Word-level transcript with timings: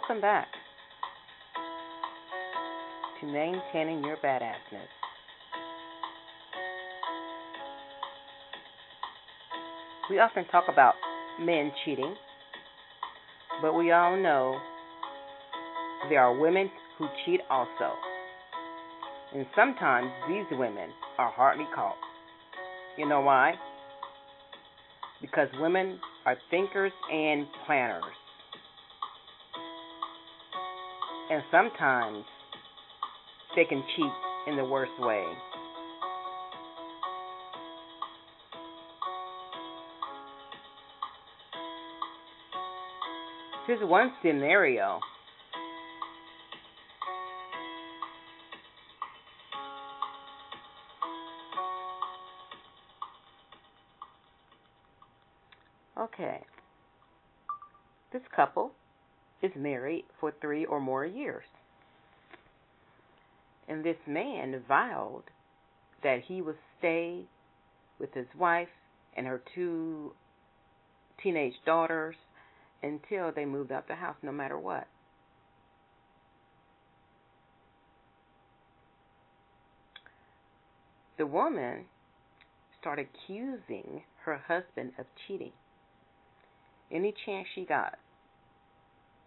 Welcome 0.00 0.20
back 0.20 0.46
to 3.20 3.26
maintaining 3.26 4.04
your 4.04 4.16
badassness. 4.18 4.86
We 10.08 10.20
often 10.20 10.44
talk 10.52 10.66
about 10.72 10.94
men 11.40 11.72
cheating, 11.84 12.14
but 13.60 13.74
we 13.74 13.90
all 13.90 14.16
know 14.16 14.60
there 16.08 16.20
are 16.20 16.38
women 16.38 16.70
who 16.96 17.08
cheat 17.24 17.40
also. 17.50 17.92
And 19.34 19.46
sometimes 19.56 20.12
these 20.28 20.46
women 20.52 20.90
are 21.18 21.32
hardly 21.32 21.66
caught. 21.74 21.96
You 22.96 23.08
know 23.08 23.22
why? 23.22 23.54
Because 25.20 25.48
women 25.58 25.98
are 26.24 26.36
thinkers 26.52 26.92
and 27.12 27.46
planners. 27.66 28.04
And 31.30 31.42
sometimes 31.50 32.24
they 33.54 33.64
can 33.64 33.82
cheat 33.94 34.12
in 34.46 34.56
the 34.56 34.64
worst 34.64 34.92
way. 34.98 35.24
Here's 43.66 43.86
one 43.86 44.12
scenario. 44.22 44.98
Okay. 55.98 56.40
This 58.10 58.22
couple 58.34 58.72
is 59.42 59.52
married 59.56 60.04
for 60.20 60.32
three 60.40 60.64
or 60.64 60.80
more 60.80 61.04
years. 61.04 61.44
And 63.68 63.84
this 63.84 63.96
man 64.06 64.62
vowed 64.66 65.24
that 66.02 66.22
he 66.26 66.40
would 66.42 66.56
stay 66.78 67.24
with 67.98 68.12
his 68.14 68.26
wife 68.38 68.68
and 69.16 69.26
her 69.26 69.42
two 69.54 70.12
teenage 71.22 71.54
daughters 71.66 72.16
until 72.82 73.32
they 73.34 73.44
moved 73.44 73.72
out 73.72 73.88
the 73.88 73.94
house, 73.94 74.16
no 74.22 74.32
matter 74.32 74.58
what. 74.58 74.86
The 81.18 81.26
woman 81.26 81.84
started 82.80 83.08
accusing 83.12 84.02
her 84.24 84.40
husband 84.46 84.92
of 84.98 85.06
cheating. 85.26 85.52
Any 86.92 87.12
chance 87.26 87.48
she 87.54 87.64
got. 87.64 87.98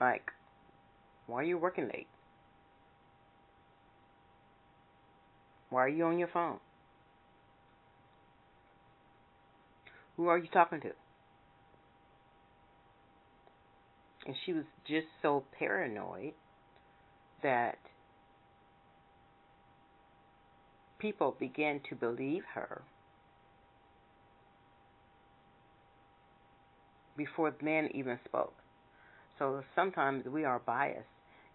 Like, 0.00 0.30
why 1.26 1.40
are 1.40 1.44
you 1.44 1.58
working 1.58 1.84
late? 1.84 2.06
Why 5.70 5.84
are 5.84 5.88
you 5.88 6.04
on 6.04 6.18
your 6.18 6.28
phone? 6.28 6.58
Who 10.16 10.28
are 10.28 10.38
you 10.38 10.48
talking 10.52 10.80
to? 10.80 10.90
And 14.26 14.34
she 14.44 14.52
was 14.52 14.64
just 14.86 15.06
so 15.22 15.44
paranoid 15.58 16.32
that 17.42 17.78
people 20.98 21.36
began 21.38 21.80
to 21.88 21.94
believe 21.94 22.42
her 22.54 22.82
before 27.16 27.50
the 27.50 27.64
man 27.64 27.88
even 27.94 28.18
spoke. 28.24 28.54
So 29.38 29.62
sometimes 29.74 30.24
we 30.26 30.44
are 30.44 30.58
biased 30.58 31.06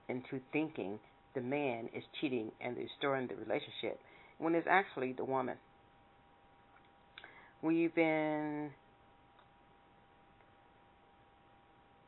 into 0.07 0.39
thinking 0.51 0.99
the 1.35 1.41
man 1.41 1.89
is 1.95 2.03
cheating 2.19 2.51
and 2.61 2.75
destroying 2.75 3.27
the 3.27 3.35
relationship 3.35 3.99
when 4.37 4.55
it's 4.55 4.67
actually 4.69 5.13
the 5.13 5.25
woman. 5.25 5.57
We've 7.61 7.93
been 7.93 8.71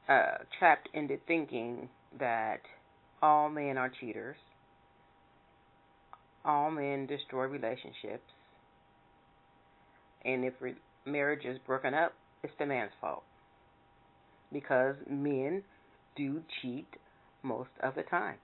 uh, 0.08 0.38
trapped 0.60 0.90
into 0.94 1.18
thinking 1.28 1.90
that 2.20 2.60
all 3.22 3.50
men 3.50 3.78
are 3.78 3.92
cheaters, 4.00 4.36
all 6.44 6.70
men 6.72 7.08
destroy 7.08 7.46
relationships, 7.46 8.30
and 10.24 10.44
if 10.44 10.54
re- 10.60 10.76
marriage 11.06 11.46
is 11.46 11.58
broken 11.66 11.94
up, 11.94 12.14
it's 12.44 12.54
the 12.60 12.66
man's 12.66 12.92
fault 13.02 13.24
because 14.52 14.96
men 15.10 15.64
do 16.16 16.42
cheat 16.62 16.88
most 17.44 17.70
of 17.82 17.96
the 17.96 18.04
time. 18.04 18.38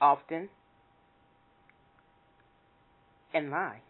Often 0.00 0.48
and 3.34 3.50
lie. 3.50 3.80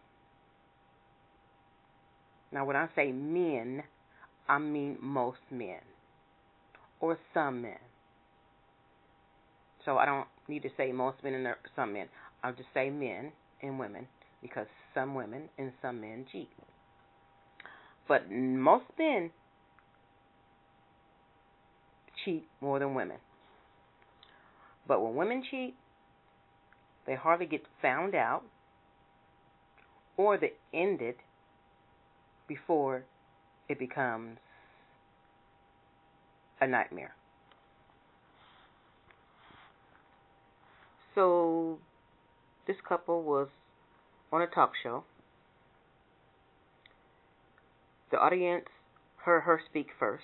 Now, 2.51 2.65
when 2.65 2.75
I 2.75 2.87
say 2.95 3.11
men, 3.11 3.83
I 4.47 4.59
mean 4.59 4.97
most 5.01 5.39
men 5.49 5.79
or 6.99 7.17
some 7.33 7.61
men. 7.61 7.79
So 9.85 9.97
I 9.97 10.05
don't 10.05 10.27
need 10.47 10.61
to 10.63 10.69
say 10.77 10.91
most 10.91 11.17
men 11.23 11.33
and 11.33 11.47
some 11.75 11.93
men. 11.93 12.07
I'll 12.43 12.53
just 12.53 12.69
say 12.73 12.89
men 12.89 13.31
and 13.61 13.79
women 13.79 14.07
because 14.41 14.67
some 14.93 15.15
women 15.15 15.49
and 15.57 15.71
some 15.81 15.99
men 16.01 16.25
cheat. 16.31 16.49
But 18.07 18.29
most 18.31 18.85
men 18.97 19.31
cheat 22.23 22.47
more 22.61 22.79
than 22.79 22.93
women. 22.93 23.17
But 24.87 25.01
when 25.01 25.15
women 25.15 25.43
cheat, 25.49 25.75
they 27.05 27.15
hardly 27.15 27.45
get 27.45 27.63
found 27.81 28.15
out 28.15 28.43
or 30.17 30.37
they 30.37 30.53
end 30.73 31.01
it 31.01 31.17
before 32.47 33.03
it 33.67 33.79
becomes 33.79 34.37
a 36.61 36.67
nightmare. 36.67 37.15
So 41.15 41.79
this 42.67 42.77
couple 42.87 43.23
was 43.23 43.47
on 44.31 44.41
a 44.41 44.47
talk 44.47 44.73
show 44.81 45.03
the 48.13 48.19
audience 48.19 48.65
heard 49.17 49.41
her 49.41 49.59
speak 49.67 49.87
first. 49.99 50.23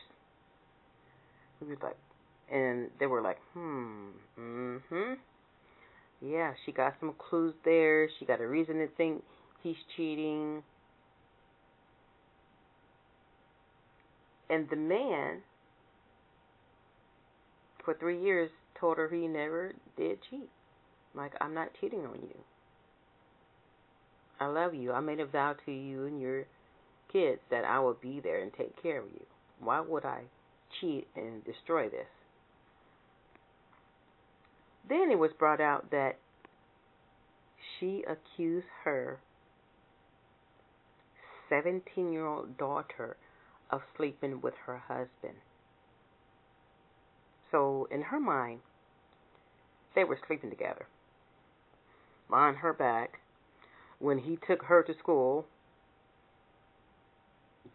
He 1.60 1.66
was 1.66 1.80
like, 1.82 1.98
and 2.52 2.90
they 3.00 3.08
were 3.08 3.20
like, 3.20 3.40
hmm, 3.54 4.10
mm-hmm. 4.40 5.14
Yeah, 6.22 6.54
she 6.64 6.72
got 6.72 6.94
some 7.00 7.16
clues 7.18 7.56
there. 7.66 8.08
She 8.20 8.26
got 8.26 8.42
a 8.42 8.48
reason 8.48 8.76
to 8.76 8.88
think 8.96 9.24
he's 9.64 9.76
cheating. 9.98 10.62
And 14.52 14.70
the 14.70 14.76
man, 14.76 15.40
for 17.84 17.96
three 17.96 18.22
years, 18.22 18.52
told 18.80 18.98
her 18.98 19.10
he 19.10 19.28
never 19.28 19.74
did 19.98 20.20
cheat. 20.30 20.50
Like, 21.16 21.34
I'm 21.42 21.56
not 21.56 21.70
cheating 21.82 22.06
on 22.06 22.20
you. 22.22 22.38
I 24.40 24.46
love 24.46 24.76
you. 24.76 24.94
I 24.94 25.00
made 25.00 25.20
a 25.20 25.26
vow 25.26 25.56
to 25.66 25.72
you 25.72 26.06
and 26.06 26.22
your 26.22 26.46
kids 27.12 27.42
that 27.50 27.66
I 27.66 27.80
will 27.80 27.98
be 28.00 28.20
there 28.20 28.42
and 28.42 28.52
take 28.54 28.82
care 28.82 29.00
of 29.00 29.06
you. 29.12 29.26
Why 29.60 29.80
would 29.80 30.06
I 30.06 30.24
cheat 30.80 31.08
and 31.16 31.44
destroy 31.44 31.90
this? 31.90 32.08
Then 34.88 35.12
it 35.12 35.20
was 35.20 35.32
brought 35.38 35.62
out 35.62 35.92
that 35.92 36.18
she 37.80 38.04
accused 38.08 38.68
her 38.84 39.20
17 41.50 42.12
year 42.12 42.26
old 42.26 42.58
daughter 42.58 43.18
of 43.70 43.82
sleeping 43.96 44.42
with 44.42 44.54
her 44.66 44.78
husband. 44.88 45.38
So, 47.52 47.88
in 47.92 48.04
her 48.04 48.20
mind, 48.20 48.60
they 49.96 50.04
were 50.04 50.20
sleeping 50.28 50.50
together. 50.50 50.86
On 52.32 52.56
her 52.56 52.74
back, 52.74 53.20
when 53.98 54.20
he 54.20 54.38
took 54.48 54.64
her 54.64 54.84
to 54.84 54.94
school, 55.00 55.46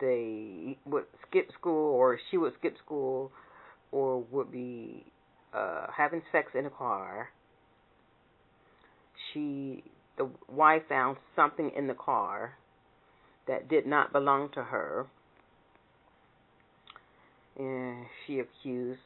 they 0.01 0.77
would 0.85 1.05
skip 1.27 1.51
school 1.59 1.95
or 1.95 2.19
she 2.31 2.37
would 2.37 2.53
skip 2.59 2.77
school 2.85 3.31
or 3.93 4.21
would 4.31 4.51
be 4.51 5.05
uh 5.53 5.87
having 5.97 6.23
sex 6.33 6.53
in 6.55 6.67
a 6.67 6.71
car. 6.71 7.31
She 9.33 9.85
the 10.17 10.29
wife 10.49 10.83
found 10.89 11.17
something 11.35 11.71
in 11.77 11.87
the 11.87 11.95
car 11.95 12.57
that 13.47 13.69
did 13.69 13.87
not 13.87 14.13
belong 14.13 14.49
to 14.55 14.63
her. 14.63 15.07
And 17.57 18.07
she 18.27 18.41
accused 18.41 19.01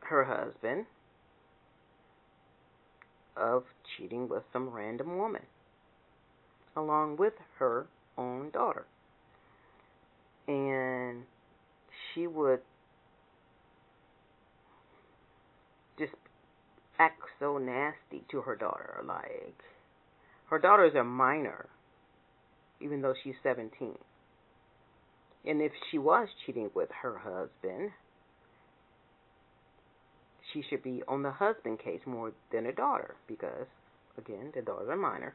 her 0.00 0.24
husband 0.24 0.86
of 3.36 3.64
cheating 3.96 4.28
with 4.28 4.42
some 4.52 4.68
random 4.68 5.16
woman 5.16 5.42
along 6.76 7.16
with 7.16 7.32
her 7.58 7.86
own 8.18 8.50
daughter 8.50 8.84
and 10.48 11.22
she 12.14 12.26
would 12.26 12.60
just 15.98 16.12
act 16.98 17.22
so 17.38 17.58
nasty 17.58 18.24
to 18.30 18.40
her 18.42 18.56
daughter. 18.56 19.02
Like, 19.06 19.56
her 20.50 20.58
daughter 20.58 20.84
is 20.86 20.94
a 20.94 21.04
minor, 21.04 21.66
even 22.80 23.02
though 23.02 23.14
she's 23.22 23.34
17. 23.42 23.96
And 25.44 25.60
if 25.60 25.72
she 25.90 25.98
was 25.98 26.28
cheating 26.44 26.70
with 26.74 26.88
her 27.02 27.18
husband, 27.18 27.90
she 30.52 30.62
should 30.68 30.82
be 30.82 31.02
on 31.08 31.22
the 31.22 31.30
husband 31.30 31.80
case 31.80 32.00
more 32.06 32.32
than 32.52 32.66
a 32.66 32.72
daughter 32.72 33.16
because, 33.26 33.66
again, 34.18 34.52
the 34.54 34.62
daughter's 34.62 34.90
a 34.90 34.96
minor. 34.96 35.34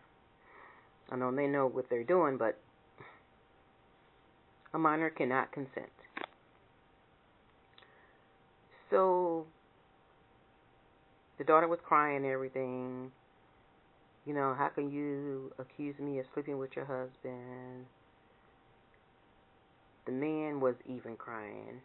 I 1.10 1.16
know 1.16 1.34
they 1.34 1.48
know 1.48 1.68
what 1.68 1.90
they're 1.90 2.04
doing, 2.04 2.38
but 2.38 2.58
a 4.74 4.80
minor 4.80 5.10
cannot 5.10 5.52
consent. 5.52 5.90
So 8.90 9.46
the 11.38 11.44
daughter 11.44 11.68
was 11.68 11.80
crying 11.84 12.18
and 12.18 12.26
everything. 12.26 13.12
You 14.26 14.34
know, 14.34 14.56
how 14.58 14.70
can 14.70 14.92
you 14.92 15.52
accuse 15.58 15.98
me 16.00 16.20
of 16.20 16.26
sleeping 16.34 16.58
with 16.58 16.76
your 16.76 16.86
husband? 16.86 17.86
The 20.06 20.12
man 20.12 20.60
was 20.60 20.76
even 20.86 21.16
crying. 21.16 21.82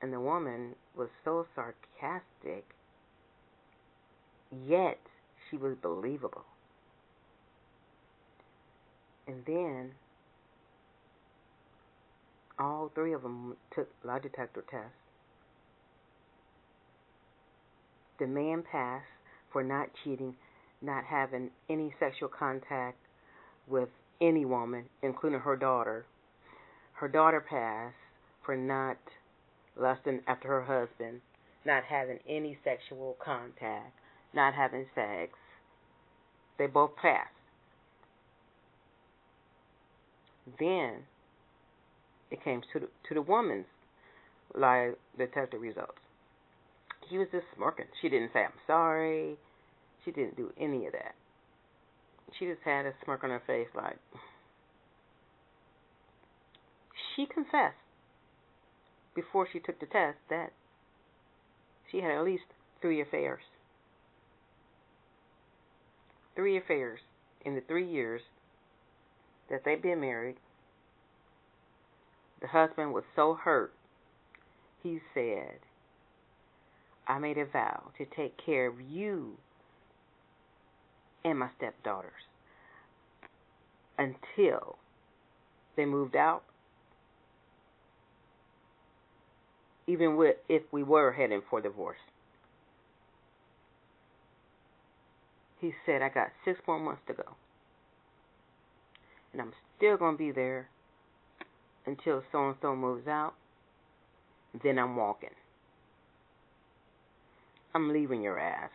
And 0.00 0.12
the 0.12 0.20
woman 0.20 0.74
was 0.96 1.08
so 1.24 1.46
sarcastic, 1.54 2.64
yet 4.66 4.98
she 5.48 5.56
was 5.56 5.74
believable. 5.80 6.44
And 9.26 9.42
then 9.46 9.92
all 12.58 12.90
three 12.94 13.12
of 13.12 13.22
them 13.22 13.56
took 13.74 13.88
lie 14.04 14.18
detector 14.18 14.64
tests. 14.70 14.92
The 18.18 18.26
man 18.26 18.62
passed 18.70 19.06
for 19.52 19.64
not 19.64 19.88
cheating, 20.02 20.36
not 20.80 21.04
having 21.04 21.50
any 21.68 21.94
sexual 21.98 22.28
contact 22.28 22.98
with 23.66 23.88
any 24.20 24.44
woman, 24.44 24.84
including 25.02 25.40
her 25.40 25.56
daughter. 25.56 26.06
Her 26.92 27.08
daughter 27.08 27.40
passed 27.40 27.96
for 28.44 28.56
not 28.56 28.98
lusting 29.76 30.20
after 30.28 30.48
her 30.48 30.62
husband, 30.62 31.20
not 31.64 31.84
having 31.84 32.18
any 32.28 32.56
sexual 32.62 33.16
contact, 33.24 33.92
not 34.32 34.54
having 34.54 34.86
sex. 34.94 35.32
They 36.58 36.66
both 36.66 36.94
passed. 36.94 37.30
Then 40.58 41.04
it 42.30 42.42
came 42.42 42.62
to 42.72 42.80
the, 42.80 42.88
to 43.08 43.14
the 43.14 43.22
woman's 43.22 43.66
lie 44.54 44.92
detector 45.18 45.58
results. 45.58 45.98
He 47.08 47.18
was 47.18 47.28
just 47.32 47.44
smirking. 47.56 47.86
She 48.00 48.08
didn't 48.08 48.30
say, 48.32 48.40
I'm 48.40 48.52
sorry. 48.66 49.36
She 50.04 50.10
didn't 50.10 50.36
do 50.36 50.52
any 50.58 50.86
of 50.86 50.92
that. 50.92 51.14
She 52.38 52.46
just 52.46 52.62
had 52.64 52.86
a 52.86 52.92
smirk 53.04 53.24
on 53.24 53.30
her 53.30 53.42
face 53.46 53.68
like, 53.74 53.98
she 57.14 57.26
confessed 57.26 57.76
before 59.14 59.46
she 59.52 59.60
took 59.60 59.78
the 59.78 59.86
test 59.86 60.18
that 60.30 60.52
she 61.90 61.98
had 61.98 62.10
at 62.10 62.24
least 62.24 62.44
three 62.80 63.00
affairs. 63.00 63.42
Three 66.34 66.56
affairs 66.56 67.00
in 67.44 67.54
the 67.54 67.60
three 67.60 67.88
years 67.88 68.22
that 69.50 69.62
they've 69.64 69.80
been 69.80 70.00
married. 70.00 70.36
The 72.44 72.48
husband 72.48 72.92
was 72.92 73.04
so 73.16 73.32
hurt, 73.32 73.72
he 74.82 75.00
said, 75.14 75.60
I 77.08 77.18
made 77.18 77.38
a 77.38 77.46
vow 77.46 77.84
to 77.96 78.04
take 78.04 78.36
care 78.36 78.66
of 78.66 78.82
you 78.82 79.38
and 81.24 81.38
my 81.38 81.48
stepdaughters 81.56 82.12
until 83.96 84.76
they 85.74 85.86
moved 85.86 86.16
out 86.16 86.42
even 89.86 90.18
with, 90.18 90.36
if 90.46 90.64
we 90.70 90.82
were 90.82 91.12
heading 91.12 91.40
for 91.48 91.62
divorce. 91.62 91.96
He 95.62 95.72
said, 95.86 96.02
I 96.02 96.10
got 96.10 96.28
six 96.44 96.60
more 96.68 96.78
months 96.78 97.00
to 97.06 97.14
go. 97.14 97.36
And 99.32 99.40
I'm 99.40 99.54
still 99.78 99.96
going 99.96 100.16
to 100.16 100.18
be 100.18 100.30
there 100.30 100.68
until 101.86 102.22
so 102.32 102.48
and 102.48 102.56
so 102.60 102.74
moves 102.74 103.06
out. 103.06 103.34
Then 104.62 104.78
I'm 104.78 104.96
walking. 104.96 105.30
I'm 107.74 107.92
leaving 107.92 108.22
your 108.22 108.38
ass. 108.38 108.70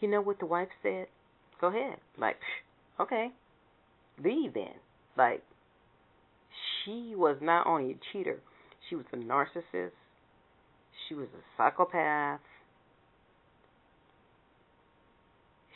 You 0.00 0.08
know 0.08 0.20
what 0.20 0.38
the 0.38 0.46
wife 0.46 0.68
said? 0.82 1.06
Go 1.60 1.68
ahead. 1.68 1.98
Like, 2.18 2.36
okay. 3.00 3.30
Leave 4.22 4.54
then. 4.54 4.74
Like, 5.16 5.42
she 6.84 7.14
was 7.14 7.36
not 7.40 7.66
only 7.66 7.92
a 7.92 7.98
cheater, 8.12 8.40
she 8.88 8.96
was 8.96 9.04
a 9.12 9.16
narcissist. 9.16 9.92
She 11.08 11.14
was 11.14 11.28
a 11.34 11.42
psychopath. 11.56 12.40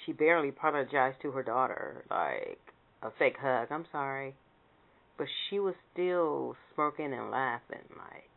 She 0.04 0.12
barely 0.12 0.50
apologized 0.50 1.20
to 1.22 1.32
her 1.32 1.42
daughter, 1.42 2.04
like 2.10 2.60
a 3.02 3.10
fake 3.18 3.36
hug. 3.40 3.68
I'm 3.70 3.86
sorry. 3.90 4.34
But 5.18 5.26
she 5.48 5.58
was 5.58 5.74
still 5.92 6.56
smirking 6.74 7.12
and 7.12 7.30
laughing. 7.30 7.84
Like, 7.96 8.30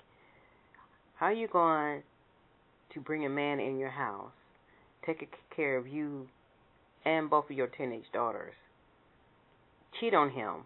how 1.15 1.27
are 1.27 1.33
you 1.33 1.47
going 1.47 2.03
to 2.93 2.99
bring 3.01 3.25
a 3.25 3.29
man 3.29 3.59
in 3.59 3.77
your 3.77 3.89
house, 3.89 4.31
take 5.05 5.27
care 5.55 5.77
of 5.77 5.87
you 5.87 6.27
and 7.05 7.29
both 7.29 7.49
of 7.49 7.55
your 7.55 7.67
teenage 7.67 8.05
daughters, 8.13 8.53
cheat 9.99 10.13
on 10.13 10.31
him, 10.31 10.63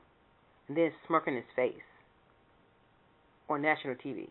and 0.68 0.78
then 0.78 0.92
smirk 1.08 1.28
in 1.28 1.36
his 1.36 1.46
face? 1.56 1.74
on 3.50 3.62
national 3.62 3.96
TV. 3.96 4.30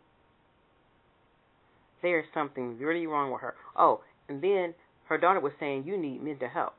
There's 2.02 2.26
something 2.34 2.78
really 2.78 3.06
wrong 3.06 3.30
with 3.30 3.42
her. 3.42 3.54
Oh, 3.76 4.00
and 4.28 4.42
then 4.42 4.74
her 5.08 5.18
daughter 5.18 5.40
was 5.40 5.52
saying, 5.60 5.84
You 5.86 5.96
need 5.96 6.22
mental 6.22 6.48
help. 6.48 6.74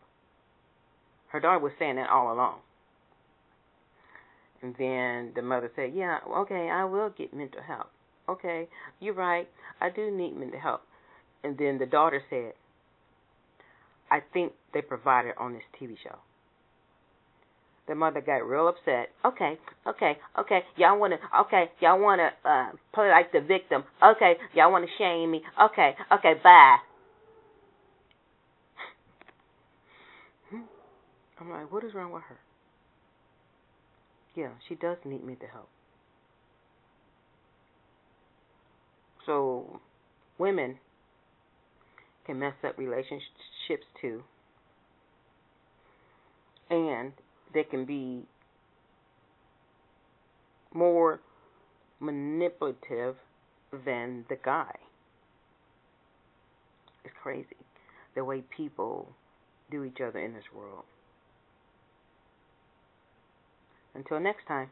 Her 1.29 1.39
daughter 1.39 1.59
was 1.59 1.71
saying 1.79 1.95
that 1.95 2.09
all 2.09 2.33
along. 2.33 2.59
And 4.63 4.73
then 4.79 5.33
the 5.35 5.41
mother 5.41 5.69
said, 5.75 5.91
Yeah, 5.93 6.19
okay, 6.25 6.69
I 6.71 6.85
will 6.85 7.09
get 7.09 7.33
mental 7.33 7.61
help. 7.61 7.87
Okay, 8.29 8.69
you're 9.01 9.13
right. 9.13 9.49
I 9.81 9.89
do 9.89 10.09
need 10.09 10.37
mental 10.37 10.59
help. 10.59 10.81
And 11.43 11.57
then 11.57 11.77
the 11.77 11.85
daughter 11.85 12.23
said, 12.29 12.53
I 14.09 14.21
think 14.31 14.53
they 14.73 14.81
provided 14.81 15.33
on 15.37 15.51
this 15.53 15.63
TV 15.79 15.97
show. 16.01 16.15
The 17.89 17.95
mother 17.95 18.21
got 18.21 18.47
real 18.47 18.69
upset. 18.69 19.09
Okay, 19.25 19.59
okay, 19.85 20.17
okay. 20.39 20.63
Y'all 20.77 20.97
wanna, 20.97 21.17
okay, 21.41 21.65
y'all 21.81 21.99
wanna 21.99 22.29
uh, 22.45 22.69
play 22.93 23.09
like 23.09 23.33
the 23.33 23.41
victim. 23.41 23.83
Okay, 24.01 24.35
y'all 24.53 24.71
wanna 24.71 24.87
shame 24.97 25.29
me. 25.31 25.41
Okay, 25.61 25.93
okay, 26.09 26.35
bye. 26.41 26.77
I'm 31.41 31.49
like, 31.49 31.69
what 31.69 31.83
is 31.83 31.93
wrong 31.93 32.13
with 32.13 32.23
her? 32.23 32.37
Yeah, 34.35 34.49
she 34.67 34.75
does 34.75 34.97
need 35.05 35.23
me 35.23 35.35
to 35.35 35.47
help. 35.47 35.69
So, 39.25 39.79
women 40.37 40.79
can 42.25 42.39
mess 42.39 42.55
up 42.63 42.77
relationships 42.77 43.85
too. 44.01 44.23
And 46.69 47.13
they 47.53 47.63
can 47.63 47.85
be 47.85 48.23
more 50.73 51.19
manipulative 51.99 53.15
than 53.85 54.25
the 54.29 54.37
guy. 54.43 54.75
It's 57.05 57.13
crazy 57.21 57.47
the 58.15 58.23
way 58.23 58.43
people 58.55 59.09
do 59.71 59.83
each 59.83 60.01
other 60.01 60.19
in 60.19 60.33
this 60.33 60.43
world. 60.53 60.83
Until 63.95 64.19
next 64.19 64.45
time. 64.47 64.69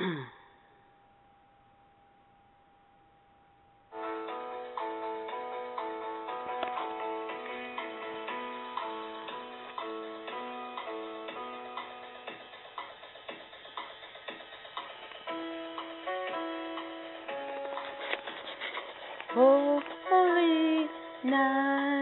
Holy 19.34 20.88
night. 21.24 21.99